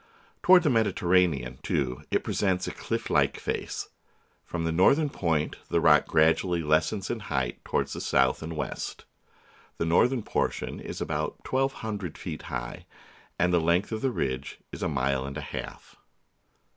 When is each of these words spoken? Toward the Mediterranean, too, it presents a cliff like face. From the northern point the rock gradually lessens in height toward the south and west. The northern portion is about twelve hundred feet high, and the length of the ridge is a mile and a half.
Toward 0.41 0.63
the 0.63 0.71
Mediterranean, 0.71 1.59
too, 1.61 2.01
it 2.09 2.23
presents 2.23 2.67
a 2.67 2.71
cliff 2.71 3.11
like 3.11 3.39
face. 3.39 3.89
From 4.43 4.63
the 4.63 4.71
northern 4.71 5.11
point 5.11 5.57
the 5.69 5.79
rock 5.79 6.07
gradually 6.07 6.63
lessens 6.63 7.11
in 7.11 7.19
height 7.19 7.63
toward 7.63 7.85
the 7.89 8.01
south 8.01 8.41
and 8.41 8.57
west. 8.57 9.05
The 9.77 9.85
northern 9.85 10.23
portion 10.23 10.79
is 10.79 11.01
about 11.01 11.43
twelve 11.43 11.73
hundred 11.85 12.17
feet 12.17 12.41
high, 12.49 12.87
and 13.37 13.53
the 13.53 13.61
length 13.61 13.91
of 13.91 14.01
the 14.01 14.09
ridge 14.09 14.59
is 14.71 14.81
a 14.81 14.89
mile 14.89 15.23
and 15.23 15.37
a 15.37 15.41
half. 15.41 15.97